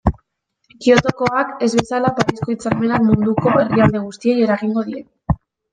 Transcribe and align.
Kyotokoak 0.85 1.51
ez 1.67 1.69
bezala, 1.81 2.13
Parisko 2.21 2.49
hitzarmenak 2.55 3.07
munduko 3.11 3.55
herrialde 3.61 4.05
guztiei 4.09 4.39
eragingo 4.49 4.91
die. 4.91 5.07